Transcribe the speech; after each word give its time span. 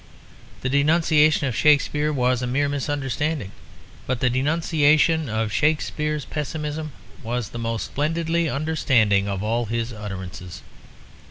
The 0.61 0.69
denunciation 0.69 1.45
of 1.47 1.55
Shakespeare 1.55 2.11
was 2.11 2.41
a 2.41 2.47
mere 2.47 2.67
misunderstanding. 2.67 3.51
But 4.07 4.19
the 4.19 4.31
denunciation 4.31 5.29
of 5.29 5.51
Shakespeare's 5.53 6.25
pessimism 6.25 6.91
was 7.21 7.49
the 7.49 7.59
most 7.59 7.85
splendidly 7.85 8.49
understanding 8.49 9.27
of 9.29 9.43
all 9.43 9.65
his 9.65 9.93
utterances. 9.93 10.63